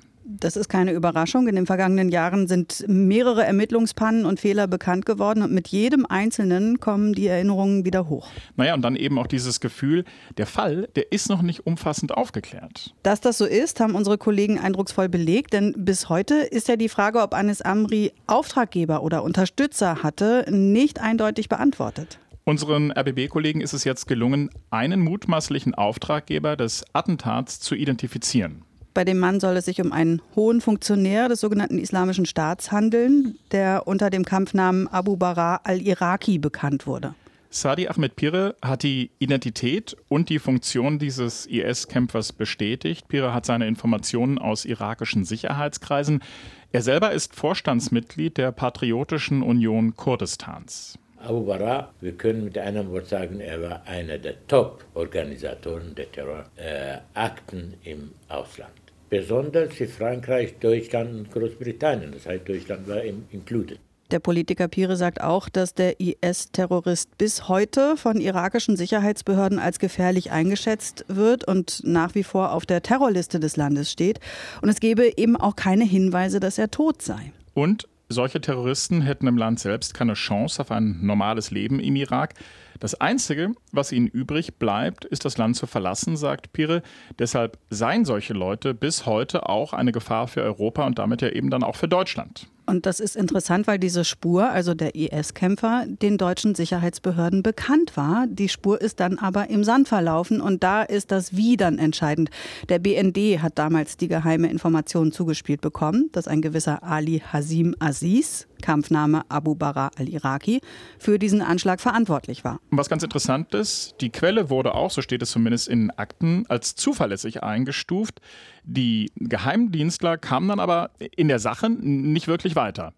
Das 0.45 0.57
ist 0.57 0.69
keine 0.69 0.93
Überraschung. 0.93 1.49
In 1.49 1.55
den 1.55 1.65
vergangenen 1.65 2.11
Jahren 2.11 2.49
sind 2.49 2.85
mehrere 2.87 3.47
Ermittlungspannen 3.47 4.27
und 4.27 4.39
Fehler 4.39 4.67
bekannt 4.67 5.07
geworden 5.07 5.41
und 5.41 5.53
mit 5.53 5.69
jedem 5.69 6.05
einzelnen 6.05 6.81
kommen 6.81 7.15
die 7.15 7.29
Erinnerungen 7.29 7.87
wieder 7.87 8.11
hoch. 8.11 8.29
Naja, 8.55 8.75
und 8.75 8.83
dann 8.83 8.95
eben 8.95 9.19
auch 9.19 9.27
dieses 9.27 9.61
Gefühl, 9.61 10.05
der 10.37 10.47
Fall, 10.47 10.91
der 10.97 11.13
ist 11.13 11.31
noch 11.31 11.41
nicht 11.41 11.67
umfassend 11.67 12.13
aufgeklärt. 12.13 12.95
Dass 13.03 13.23
das 13.23 13.39
so 13.39 13.47
ist, 13.47 13.81
haben 13.81 13.95
unsere 13.95 14.19
Kollegen 14.19 14.59
eindrucksvoll 14.59 15.09
belegt, 15.09 15.55
denn 15.55 15.73
bis 15.79 16.11
heute 16.11 16.35
ist 16.35 16.69
ja 16.69 16.77
die 16.77 16.91
Frage, 16.91 17.23
ob 17.23 17.33
Anis 17.33 17.63
Amri 17.63 18.13
Auftraggeber 18.27 19.03
oder 19.03 19.23
Unterstützer 19.23 20.03
hatte, 20.03 20.45
nicht 20.51 21.01
eindeutig 21.01 21.49
beantwortet. 21.49 22.19
Unseren 22.45 22.93
RBB-Kollegen 22.93 23.63
ist 23.63 23.73
es 23.73 23.85
jetzt 23.85 24.07
gelungen, 24.07 24.51
einen 24.69 25.01
mutmaßlichen 25.01 25.75
Auftraggeber 25.75 26.57
des 26.57 26.85
Attentats 26.93 27.61
zu 27.61 27.75
identifizieren. 27.75 28.63
Bei 28.95 29.05
dem 29.05 29.19
Mann 29.19 29.41
soll 29.41 29.57
es 29.57 29.65
sich 29.65 29.81
um 29.81 29.91
einen 29.91 30.23
hohen 30.37 30.61
Funktionär 30.61 31.29
des 31.29 31.41
sogenannten 31.41 31.79
Islamischen 31.79 32.27
Staats 32.27 32.71
handeln, 32.71 33.37
der 33.51 33.89
unter 33.89 34.09
dem 34.09 34.25
Kampfnamen 34.25 34.87
Abu 34.87 35.17
Bara 35.17 35.61
al-Iraqi 35.65 36.39
bekannt 36.39 36.87
wurde. 36.87 37.15
Sadi 37.51 37.89
Ahmed 37.89 38.15
Pire 38.15 38.55
hat 38.63 38.85
die 38.85 39.11
Identität 39.19 39.97
und 40.09 40.29
die 40.29 40.39
Funktion 40.39 41.01
dieses 41.01 41.47
IS-Kämpfers 41.47 42.33
bestätigt. 42.33 43.09
Pire 43.09 43.35
hat 43.35 43.47
seine 43.47 43.67
Informationen 43.67 44.39
aus 44.39 44.65
irakischen 44.65 45.25
Sicherheitskreisen. 45.25 46.23
Er 46.71 46.83
selber 46.83 47.13
ist 47.13 47.35
Vorstandsmitglied 47.35 48.39
der 48.39 48.53
Patriotischen 48.53 49.43
Union 49.43 49.97
Kurdistans. 49.97 50.99
Abu 51.19 51.47
Bara, 51.47 51.91
wir 52.01 52.13
können 52.13 52.45
mit 52.45 52.59
einem 52.59 52.91
Wort 52.91 53.09
sagen, 53.09 53.41
er 53.41 53.61
war 53.63 53.83
einer 53.87 54.19
der 54.19 54.47
Top-Organisatoren 54.47 55.95
der 55.95 56.13
Terrorakten 56.13 57.75
äh, 57.85 57.91
im 57.91 58.13
Ausland. 58.29 58.84
Besonders 59.11 59.81
in 59.81 59.89
Frankreich, 59.89 60.55
Deutschland 60.59 61.15
und 61.15 61.31
Großbritannien. 61.31 62.13
Das 62.13 62.27
heißt, 62.27 62.49
Deutschland 62.49 62.89
war 62.89 63.03
included. 63.03 63.79
Der 64.11 64.19
Politiker 64.19 64.69
Pire 64.69 64.97
sagt 64.97 65.21
auch, 65.23 65.49
dass 65.49 65.75
der 65.75 65.99
IS-Terrorist 65.99 67.17
bis 67.17 67.49
heute 67.49 67.97
von 67.97 68.21
irakischen 68.21 68.77
Sicherheitsbehörden 68.77 69.59
als 69.59 69.79
gefährlich 69.79 70.31
eingeschätzt 70.31 71.05
wird 71.09 71.49
und 71.49 71.81
nach 71.85 72.15
wie 72.15 72.23
vor 72.23 72.53
auf 72.53 72.67
der 72.67 72.83
Terrorliste 72.83 73.41
des 73.41 73.57
Landes 73.57 73.91
steht. 73.91 74.21
Und 74.61 74.69
es 74.69 74.79
gebe 74.79 75.11
eben 75.17 75.37
auch 75.37 75.57
keine 75.57 75.85
Hinweise, 75.85 76.39
dass 76.39 76.59
er 76.59 76.71
tot 76.71 77.01
sei. 77.01 77.33
Und 77.55 77.89
solche 78.15 78.41
Terroristen 78.41 79.03
hätten 79.03 79.27
im 79.27 79.37
Land 79.37 79.61
selbst 79.61 79.93
keine 79.93 80.15
Chance 80.15 80.63
auf 80.63 80.71
ein 80.71 81.01
normales 81.03 81.51
Leben 81.51 81.81
im 81.81 81.97
Irak. 81.97 82.35
Das 82.81 83.01
Einzige, 83.01 83.53
was 83.73 83.93
ihnen 83.93 84.07
übrig 84.07 84.59
bleibt, 84.59 85.05
ist 85.05 85.25
das 85.25 85.37
Land 85.37 85.57
zu 85.57 85.67
verlassen, 85.67 86.17
sagt 86.17 86.53
Pire. 86.53 86.83
Deshalb 87.19 87.59
seien 87.71 88.05
solche 88.05 88.33
Leute 88.33 88.73
bis 88.73 89.05
heute 89.07 89.49
auch 89.49 89.73
eine 89.73 89.93
Gefahr 89.93 90.29
für 90.29 90.43
Europa 90.43 90.87
und 90.87 90.99
damit 90.99 91.21
ja 91.21 91.29
eben 91.29 91.51
dann 91.51 91.63
auch 91.63 91.77
für 91.77 91.89
Deutschland. 91.89 92.49
Und 92.67 92.87
das 92.87 93.01
ist 93.01 93.17
interessant, 93.17 93.67
weil 93.67 93.79
diese 93.79 94.05
Spur, 94.05 94.49
also 94.49 94.75
der 94.75 94.95
IS-Kämpfer, 94.95 95.85
den 95.87 96.17
deutschen 96.17 96.55
Sicherheitsbehörden 96.55 97.43
bekannt 97.43 97.97
war. 97.97 98.27
Die 98.27 98.49
Spur 98.49 98.81
ist 98.81 99.01
dann 99.01 99.19
aber 99.19 99.51
im 99.51 99.65
Sand 99.65 99.89
verlaufen 99.89 100.41
und 100.41 100.63
da 100.63 100.83
ist 100.83 101.11
das 101.11 101.37
Wie 101.37 101.57
dann 101.57 101.79
entscheidend. 101.79 102.31
Der 102.69 102.79
BND 102.79 103.43
hat 103.43 103.59
damals 103.59 103.97
die 103.97 104.09
geheime 104.09 104.49
Information 104.49 105.13
zugespielt 105.13 105.61
bekommen, 105.61 106.09
dass 106.13 106.27
ein 106.27 106.41
gewisser 106.41 106.83
Ali 106.83 107.23
Hazim 107.33 107.75
Aziz, 107.81 108.47
Kampfname 108.63 109.23
Abu 109.29 109.55
Bara 109.55 109.91
al-Iraki, 109.97 110.61
für 110.99 111.19
diesen 111.19 111.43
Anschlag 111.43 111.81
verantwortlich 111.81 112.45
war. 112.45 112.61
Was 112.71 112.89
ganz 112.89 113.03
interessant 113.03 113.55
ist, 113.55 113.95
die 114.01 114.11
Quelle 114.11 114.51
wurde 114.51 114.75
auch, 114.75 114.91
so 114.91 115.03
steht 115.03 115.23
es 115.23 115.31
zumindest 115.31 115.69
in 115.69 115.91
Akten, 115.91 116.45
als 116.49 116.75
zuverlässig 116.75 117.43
eingestuft. 117.43 118.21
Die 118.65 119.11
Geheimdienstler 119.17 120.17
kamen 120.19 120.49
dann 120.49 120.61
aber 120.61 120.91
in 121.17 121.29
der 121.29 121.39
Sache 121.39 121.71
nicht 121.71 122.29
wirklich 122.29 122.57
weiter. 122.57 122.93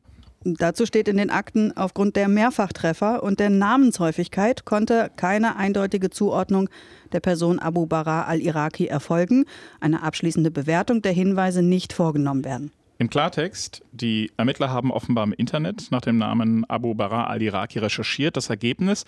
Dazu 0.48 0.86
steht 0.86 1.08
in 1.08 1.16
den 1.16 1.30
Akten, 1.30 1.76
aufgrund 1.76 2.14
der 2.14 2.28
Mehrfachtreffer 2.28 3.24
und 3.24 3.40
der 3.40 3.50
Namenshäufigkeit 3.50 4.64
konnte 4.64 5.10
keine 5.16 5.56
eindeutige 5.56 6.08
Zuordnung 6.08 6.68
der 7.10 7.18
Person 7.18 7.58
Abu 7.58 7.86
Bara 7.86 8.26
al-Iraki 8.26 8.86
erfolgen, 8.86 9.46
eine 9.80 10.04
abschließende 10.04 10.52
Bewertung 10.52 11.02
der 11.02 11.10
Hinweise 11.10 11.62
nicht 11.62 11.92
vorgenommen 11.92 12.44
werden. 12.44 12.70
Im 12.98 13.10
Klartext, 13.10 13.82
die 13.92 14.32
Ermittler 14.38 14.70
haben 14.70 14.90
offenbar 14.90 15.24
im 15.24 15.34
Internet 15.34 15.88
nach 15.90 16.00
dem 16.00 16.16
Namen 16.16 16.64
Abu 16.64 16.94
Bara 16.94 17.26
al-Iraqi 17.26 17.78
recherchiert. 17.78 18.38
Das 18.38 18.48
Ergebnis, 18.48 19.04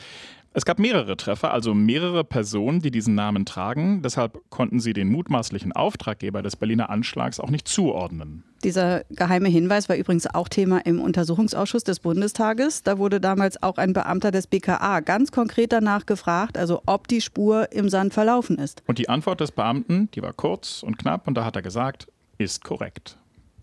es 0.52 0.66
gab 0.66 0.78
mehrere 0.78 1.16
Treffer, 1.16 1.54
also 1.54 1.72
mehrere 1.72 2.22
Personen, 2.22 2.82
die 2.82 2.90
diesen 2.90 3.14
Namen 3.14 3.46
tragen. 3.46 4.02
Deshalb 4.02 4.42
konnten 4.50 4.78
sie 4.78 4.92
den 4.92 5.08
mutmaßlichen 5.08 5.72
Auftraggeber 5.72 6.42
des 6.42 6.56
Berliner 6.56 6.90
Anschlags 6.90 7.40
auch 7.40 7.48
nicht 7.48 7.66
zuordnen. 7.66 8.44
Dieser 8.62 9.04
geheime 9.08 9.48
Hinweis 9.48 9.88
war 9.88 9.96
übrigens 9.96 10.26
auch 10.26 10.48
Thema 10.48 10.84
im 10.84 11.00
Untersuchungsausschuss 11.00 11.84
des 11.84 12.00
Bundestages. 12.00 12.82
Da 12.82 12.98
wurde 12.98 13.22
damals 13.22 13.62
auch 13.62 13.78
ein 13.78 13.94
Beamter 13.94 14.32
des 14.32 14.48
BKA 14.48 15.00
ganz 15.00 15.32
konkret 15.32 15.72
danach 15.72 16.04
gefragt, 16.04 16.58
also 16.58 16.82
ob 16.84 17.08
die 17.08 17.22
Spur 17.22 17.72
im 17.72 17.88
Sand 17.88 18.12
verlaufen 18.12 18.58
ist. 18.58 18.82
Und 18.86 18.98
die 18.98 19.08
Antwort 19.08 19.40
des 19.40 19.52
Beamten, 19.52 20.10
die 20.10 20.20
war 20.20 20.34
kurz 20.34 20.82
und 20.82 20.98
knapp 20.98 21.26
und 21.26 21.34
da 21.34 21.44
hat 21.46 21.56
er 21.56 21.62
gesagt, 21.62 22.08
ist 22.36 22.64
korrekt 22.64 23.16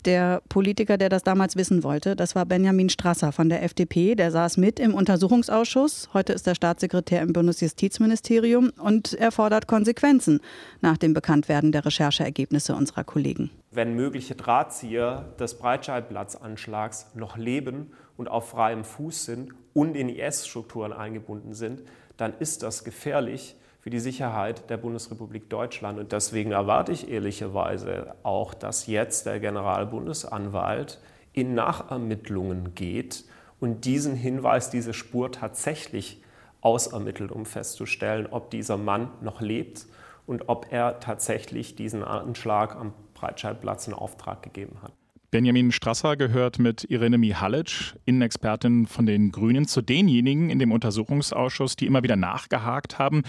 der 0.06 0.40
Politiker, 0.48 0.96
der 0.96 1.08
das 1.08 1.22
damals 1.22 1.56
wissen 1.56 1.82
wollte, 1.82 2.16
das 2.16 2.34
war 2.34 2.46
Benjamin 2.46 2.88
Strasser 2.88 3.32
von 3.32 3.48
der 3.48 3.62
FDP. 3.62 4.14
Der 4.14 4.30
saß 4.30 4.56
mit 4.56 4.78
im 4.78 4.94
Untersuchungsausschuss. 4.94 6.10
Heute 6.14 6.32
ist 6.32 6.46
er 6.46 6.54
Staatssekretär 6.54 7.20
im 7.22 7.32
Bundesjustizministerium 7.32 8.70
und 8.78 9.12
er 9.14 9.32
fordert 9.32 9.66
Konsequenzen 9.66 10.40
nach 10.80 10.96
dem 10.96 11.12
Bekanntwerden 11.12 11.72
der 11.72 11.84
Rechercheergebnisse 11.84 12.74
unserer 12.74 13.04
Kollegen. 13.04 13.50
Wenn 13.72 13.94
mögliche 13.94 14.36
Drahtzieher 14.36 15.34
des 15.38 15.58
Breitscheidplatzanschlags 15.58 17.08
noch 17.14 17.36
leben 17.36 17.90
und 18.16 18.28
auf 18.28 18.48
freiem 18.50 18.84
Fuß 18.84 19.24
sind 19.24 19.52
und 19.74 19.96
in 19.96 20.08
IS-Strukturen 20.08 20.92
eingebunden 20.92 21.52
sind, 21.52 21.82
dann 22.16 22.32
ist 22.38 22.62
das 22.62 22.84
gefährlich 22.84 23.56
für 23.86 23.90
die 23.90 24.00
Sicherheit 24.00 24.68
der 24.68 24.78
Bundesrepublik 24.78 25.48
Deutschland. 25.48 26.00
Und 26.00 26.10
deswegen 26.10 26.50
erwarte 26.50 26.90
ich 26.90 27.08
ehrlicherweise 27.08 28.16
auch, 28.24 28.52
dass 28.52 28.88
jetzt 28.88 29.26
der 29.26 29.38
Generalbundesanwalt 29.38 31.00
in 31.32 31.54
Nachermittlungen 31.54 32.74
geht 32.74 33.24
und 33.60 33.84
diesen 33.84 34.16
Hinweis, 34.16 34.70
diese 34.70 34.92
Spur 34.92 35.30
tatsächlich 35.30 36.20
ausermittelt, 36.62 37.30
um 37.30 37.46
festzustellen, 37.46 38.26
ob 38.28 38.50
dieser 38.50 38.76
Mann 38.76 39.08
noch 39.20 39.40
lebt 39.40 39.86
und 40.26 40.48
ob 40.48 40.72
er 40.72 40.98
tatsächlich 40.98 41.76
diesen 41.76 42.02
Anschlag 42.02 42.74
am 42.74 42.92
Breitscheidplatz 43.14 43.86
in 43.86 43.94
Auftrag 43.94 44.42
gegeben 44.42 44.78
hat. 44.82 44.90
Benjamin 45.30 45.72
Strasser 45.72 46.16
gehört 46.16 46.58
mit 46.58 46.84
Irene 46.84 47.18
Mihalic, 47.18 47.94
Innenexpertin 48.04 48.86
von 48.86 49.06
den 49.06 49.32
Grünen, 49.32 49.66
zu 49.66 49.82
denjenigen 49.82 50.50
in 50.50 50.58
dem 50.58 50.70
Untersuchungsausschuss, 50.70 51.74
die 51.74 51.86
immer 51.86 52.02
wieder 52.02 52.16
nachgehakt 52.16 52.98
haben, 52.98 53.22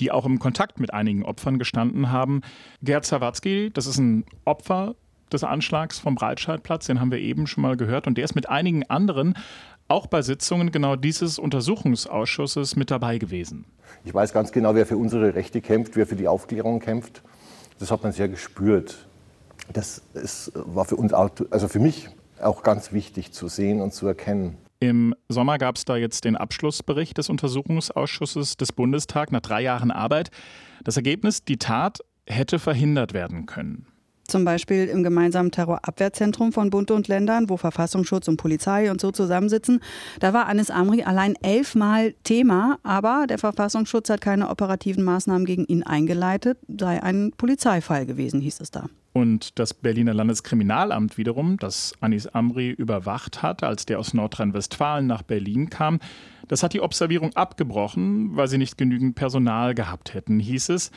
die 0.00 0.10
auch 0.10 0.24
im 0.24 0.38
Kontakt 0.38 0.80
mit 0.80 0.94
einigen 0.94 1.24
Opfern 1.24 1.58
gestanden 1.58 2.10
haben. 2.10 2.40
Gerd 2.82 3.04
Sawatzki, 3.04 3.70
das 3.72 3.86
ist 3.86 3.98
ein 3.98 4.24
Opfer 4.44 4.94
des 5.30 5.44
Anschlags 5.44 5.98
vom 5.98 6.14
Breitscheidplatz, 6.14 6.86
den 6.86 7.00
haben 7.00 7.10
wir 7.10 7.18
eben 7.18 7.46
schon 7.46 7.62
mal 7.62 7.76
gehört, 7.76 8.06
und 8.06 8.16
der 8.16 8.24
ist 8.24 8.34
mit 8.34 8.48
einigen 8.48 8.88
anderen 8.88 9.34
auch 9.88 10.06
bei 10.06 10.22
Sitzungen 10.22 10.72
genau 10.72 10.96
dieses 10.96 11.38
Untersuchungsausschusses 11.38 12.76
mit 12.76 12.90
dabei 12.90 13.18
gewesen. 13.18 13.66
Ich 14.04 14.14
weiß 14.14 14.32
ganz 14.32 14.52
genau, 14.52 14.74
wer 14.74 14.86
für 14.86 14.96
unsere 14.96 15.34
Rechte 15.34 15.60
kämpft, 15.60 15.96
wer 15.96 16.06
für 16.06 16.16
die 16.16 16.28
Aufklärung 16.28 16.80
kämpft. 16.80 17.22
Das 17.78 17.90
hat 17.90 18.02
man 18.02 18.12
sehr 18.12 18.28
gespürt 18.28 19.06
das 19.72 20.02
ist, 20.14 20.52
war 20.54 20.84
für 20.84 20.96
uns, 20.96 21.12
also 21.12 21.68
für 21.68 21.80
mich 21.80 22.08
auch 22.40 22.62
ganz 22.62 22.92
wichtig 22.92 23.32
zu 23.32 23.48
sehen 23.48 23.80
und 23.80 23.94
zu 23.94 24.06
erkennen. 24.06 24.56
Im 24.80 25.14
Sommer 25.28 25.58
gab 25.58 25.76
es 25.76 25.84
da 25.84 25.96
jetzt 25.96 26.24
den 26.24 26.36
Abschlussbericht 26.36 27.16
des 27.16 27.28
Untersuchungsausschusses 27.28 28.56
des 28.56 28.72
Bundestags 28.72 29.30
nach 29.30 29.40
drei 29.40 29.62
Jahren 29.62 29.92
Arbeit. 29.92 30.30
Das 30.82 30.96
Ergebnis, 30.96 31.44
die 31.44 31.56
Tat 31.56 32.00
hätte 32.26 32.58
verhindert 32.58 33.12
werden 33.12 33.46
können. 33.46 33.86
Zum 34.26 34.44
Beispiel 34.44 34.86
im 34.86 35.02
gemeinsamen 35.02 35.50
Terrorabwehrzentrum 35.50 36.52
von 36.52 36.70
Bund 36.70 36.90
und 36.90 37.06
Ländern, 37.06 37.48
wo 37.48 37.56
Verfassungsschutz 37.56 38.28
und 38.28 38.38
Polizei 38.38 38.90
und 38.90 39.00
so 39.00 39.10
zusammensitzen. 39.10 39.80
Da 40.20 40.32
war 40.32 40.46
Anis 40.46 40.70
Amri 40.70 41.02
allein 41.02 41.34
elfmal 41.42 42.14
Thema, 42.24 42.78
aber 42.82 43.26
der 43.28 43.38
Verfassungsschutz 43.38 44.10
hat 44.10 44.20
keine 44.20 44.48
operativen 44.48 45.04
Maßnahmen 45.04 45.44
gegen 45.44 45.64
ihn 45.64 45.82
eingeleitet, 45.82 46.58
sei 46.66 47.02
ein 47.02 47.32
Polizeifall 47.36 48.06
gewesen, 48.06 48.40
hieß 48.40 48.60
es 48.60 48.70
da. 48.70 48.86
Und 49.12 49.58
das 49.58 49.74
Berliner 49.74 50.14
Landeskriminalamt 50.14 51.18
wiederum, 51.18 51.58
das 51.58 51.92
Anis 52.00 52.26
Amri 52.28 52.70
überwacht 52.70 53.42
hat, 53.42 53.62
als 53.62 53.84
der 53.84 53.98
aus 53.98 54.14
Nordrhein-Westfalen 54.14 55.06
nach 55.06 55.22
Berlin 55.22 55.68
kam, 55.68 55.98
das 56.48 56.62
hat 56.62 56.72
die 56.72 56.80
Observierung 56.80 57.34
abgebrochen, 57.34 58.36
weil 58.36 58.48
sie 58.48 58.58
nicht 58.58 58.78
genügend 58.78 59.14
Personal 59.14 59.74
gehabt 59.74 60.14
hätten, 60.14 60.40
hieß 60.40 60.70
es. 60.70 60.90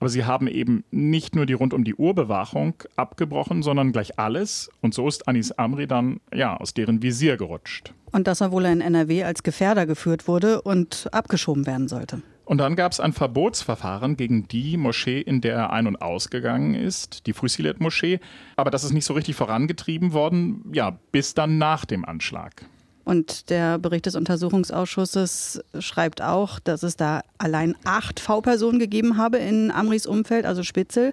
Aber 0.00 0.08
sie 0.08 0.24
haben 0.24 0.48
eben 0.48 0.82
nicht 0.90 1.36
nur 1.36 1.44
die 1.44 1.52
rund 1.52 1.74
um 1.74 1.84
die 1.84 1.94
Uhr 1.94 2.14
Bewachung 2.14 2.74
abgebrochen, 2.96 3.62
sondern 3.62 3.92
gleich 3.92 4.18
alles. 4.18 4.70
Und 4.80 4.94
so 4.94 5.06
ist 5.06 5.28
Anis 5.28 5.52
Amri 5.52 5.86
dann 5.86 6.20
ja 6.34 6.56
aus 6.56 6.72
deren 6.72 7.02
Visier 7.02 7.36
gerutscht. 7.36 7.92
Und 8.10 8.26
dass 8.26 8.40
er 8.40 8.50
wohl 8.50 8.64
in 8.64 8.80
NRW 8.80 9.24
als 9.24 9.42
Gefährder 9.42 9.86
geführt 9.86 10.26
wurde 10.26 10.62
und 10.62 11.08
abgeschoben 11.12 11.66
werden 11.66 11.86
sollte. 11.86 12.22
Und 12.46 12.58
dann 12.58 12.74
gab 12.74 12.90
es 12.90 12.98
ein 12.98 13.12
Verbotsverfahren 13.12 14.16
gegen 14.16 14.48
die 14.48 14.76
Moschee, 14.76 15.20
in 15.20 15.40
der 15.40 15.54
er 15.54 15.72
ein- 15.72 15.86
und 15.86 16.02
ausgegangen 16.02 16.74
ist, 16.74 17.26
die 17.26 17.32
Fusilet-Moschee. 17.32 18.18
Aber 18.56 18.70
das 18.72 18.82
ist 18.82 18.92
nicht 18.92 19.04
so 19.04 19.14
richtig 19.14 19.36
vorangetrieben 19.36 20.14
worden, 20.14 20.64
ja, 20.72 20.98
bis 21.12 21.34
dann 21.34 21.58
nach 21.58 21.84
dem 21.84 22.04
Anschlag. 22.04 22.64
Und 23.04 23.50
der 23.50 23.78
Bericht 23.78 24.06
des 24.06 24.14
Untersuchungsausschusses 24.14 25.62
schreibt 25.78 26.22
auch, 26.22 26.58
dass 26.58 26.82
es 26.82 26.96
da 26.96 27.22
allein 27.38 27.74
acht 27.84 28.20
V-Personen 28.20 28.78
gegeben 28.78 29.16
habe 29.16 29.38
in 29.38 29.70
Amris 29.70 30.06
Umfeld, 30.06 30.46
also 30.46 30.62
Spitzel. 30.62 31.12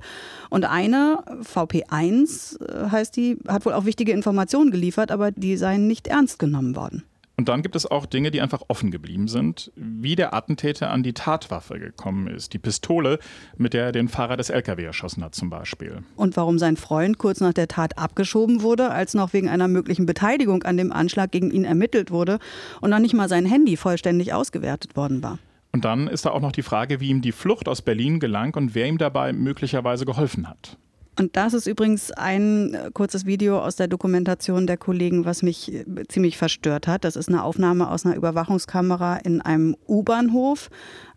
Und 0.49 0.65
eine, 0.65 1.23
VP1 1.41 2.61
äh, 2.61 2.89
heißt 2.91 3.15
die, 3.15 3.37
hat 3.47 3.65
wohl 3.65 3.73
auch 3.73 3.85
wichtige 3.85 4.11
Informationen 4.11 4.71
geliefert, 4.71 5.11
aber 5.11 5.31
die 5.31 5.57
seien 5.57 5.87
nicht 5.87 6.07
ernst 6.07 6.39
genommen 6.39 6.75
worden. 6.75 7.03
Und 7.39 7.49
dann 7.49 7.61
gibt 7.61 7.75
es 7.75 7.85
auch 7.85 8.07
Dinge, 8.07 8.31
die 8.31 8.41
einfach 8.41 8.63
offen 8.67 8.89
geblieben 8.89 9.27
sind, 9.27 9.71
wie 9.75 10.15
der 10.15 10.33
Attentäter 10.33 10.89
an 10.89 11.03
die 11.03 11.13
Tatwaffe 11.13 11.77
gekommen 11.77 12.25
ist. 12.25 12.53
Die 12.53 12.57
Pistole, 12.57 13.19
mit 13.57 13.75
der 13.75 13.85
er 13.85 13.91
den 13.91 14.07
Fahrer 14.07 14.37
des 14.37 14.49
LKW 14.49 14.83
erschossen 14.83 15.23
hat 15.23 15.35
zum 15.35 15.51
Beispiel. 15.51 15.99
Und 16.15 16.35
warum 16.35 16.57
sein 16.57 16.77
Freund 16.77 17.19
kurz 17.19 17.39
nach 17.39 17.53
der 17.53 17.67
Tat 17.67 17.99
abgeschoben 17.99 18.63
wurde, 18.63 18.89
als 18.89 19.13
noch 19.13 19.33
wegen 19.33 19.49
einer 19.49 19.67
möglichen 19.67 20.07
Beteiligung 20.07 20.63
an 20.63 20.77
dem 20.77 20.91
Anschlag 20.91 21.31
gegen 21.31 21.51
ihn 21.51 21.63
ermittelt 21.63 22.09
wurde 22.09 22.39
und 22.81 22.89
noch 22.89 22.99
nicht 22.99 23.13
mal 23.13 23.29
sein 23.29 23.45
Handy 23.45 23.77
vollständig 23.77 24.33
ausgewertet 24.33 24.95
worden 24.95 25.21
war. 25.21 25.37
Und 25.71 25.85
dann 25.85 26.07
ist 26.07 26.25
da 26.25 26.31
auch 26.31 26.41
noch 26.41 26.53
die 26.53 26.63
Frage, 26.63 26.99
wie 27.01 27.09
ihm 27.09 27.21
die 27.21 27.31
Flucht 27.31 27.67
aus 27.67 27.83
Berlin 27.83 28.19
gelang 28.19 28.55
und 28.55 28.73
wer 28.73 28.87
ihm 28.87 28.97
dabei 28.97 29.31
möglicherweise 29.31 30.05
geholfen 30.05 30.49
hat. 30.49 30.77
Und 31.19 31.35
das 31.35 31.53
ist 31.53 31.65
übrigens 31.65 32.11
ein 32.11 32.73
äh, 32.73 32.91
kurzes 32.93 33.25
Video 33.25 33.59
aus 33.59 33.75
der 33.75 33.87
Dokumentation 33.87 34.67
der 34.67 34.77
Kollegen, 34.77 35.25
was 35.25 35.41
mich 35.41 35.73
äh, 35.73 35.85
ziemlich 36.07 36.37
verstört 36.37 36.87
hat. 36.87 37.03
Das 37.03 37.15
ist 37.15 37.27
eine 37.27 37.43
Aufnahme 37.43 37.89
aus 37.89 38.05
einer 38.05 38.15
Überwachungskamera 38.15 39.17
in 39.17 39.41
einem 39.41 39.75
U-Bahnhof 39.87 40.69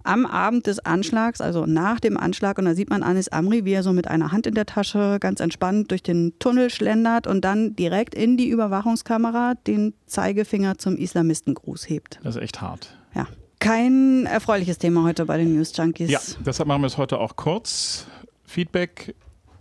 am 0.03 0.25
Abend 0.25 0.67
des 0.67 0.79
Anschlags, 0.79 1.43
also 1.43 1.67
nach 1.67 2.01
dem 2.01 2.17
Anschlag. 2.17 2.57
Und 2.59 2.65
da 2.65 2.75
sieht 2.75 2.89
man 2.89 3.03
Anis 3.03 3.29
Amri, 3.29 3.67
wie 3.67 3.73
er 3.73 3.83
so 3.83 3.93
mit 3.93 4.09
einer 4.09 4.33
Hand 4.33 4.47
in 4.47 4.55
der 4.55 4.65
Tasche 4.65 5.19
ganz 5.21 5.41
entspannt 5.41 5.91
durch 5.91 6.03
den 6.03 6.33
Tunnel 6.39 6.71
schlendert 6.71 7.27
und 7.27 7.45
dann 7.45 7.77
direkt 7.77 8.15
in 8.15 8.39
die 8.39 8.49
Überwachungskamera 8.49 9.55
den 9.67 9.93
Zeigefinger 10.07 10.79
zum 10.79 10.97
Islamistengruß 10.97 11.89
hebt. 11.91 12.21
Das 12.23 12.37
ist 12.37 12.43
echt 12.43 12.63
hart. 12.63 12.97
Ja. 13.15 13.27
Kein 13.59 14.25
erfreuliches 14.25 14.79
Thema 14.79 15.03
heute 15.03 15.27
bei 15.27 15.37
den 15.37 15.55
News 15.55 15.77
Junkies. 15.77 16.11
Ja, 16.11 16.21
deshalb 16.47 16.67
machen 16.67 16.81
wir 16.81 16.87
es 16.87 16.97
heute 16.97 17.19
auch 17.19 17.37
kurz. 17.37 18.07
Feedback 18.47 19.15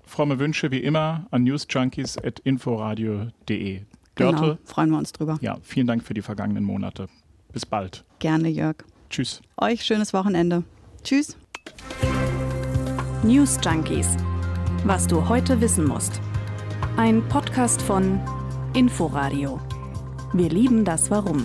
fromme 0.09 0.39
Wünsche 0.39 0.71
wie 0.71 0.79
immer 0.79 1.27
an 1.31 1.43
newsjunkies.inforadio.de. 1.43 3.81
Dörte, 4.15 4.41
genau, 4.41 4.57
freuen 4.65 4.89
wir 4.89 4.97
uns 4.97 5.13
drüber. 5.13 5.37
Ja, 5.41 5.57
vielen 5.61 5.87
Dank 5.87 6.03
für 6.03 6.13
die 6.13 6.21
vergangenen 6.21 6.65
Monate. 6.65 7.07
Bis 7.53 7.65
bald. 7.65 8.03
Gerne, 8.19 8.49
Jörg. 8.49 8.75
Tschüss. 9.09 9.41
Euch 9.57 9.83
schönes 9.83 10.13
Wochenende. 10.13 10.63
Tschüss. 11.03 11.37
News 13.23 13.57
Junkies. 13.63 14.17
Was 14.83 15.07
du 15.07 15.29
heute 15.29 15.61
wissen 15.61 15.85
musst. 15.85 16.19
Ein 16.97 17.25
Podcast 17.29 17.81
von 17.81 18.19
Inforadio. 18.73 19.61
Wir 20.33 20.49
lieben 20.49 20.83
das 20.85 21.09
Warum. 21.09 21.43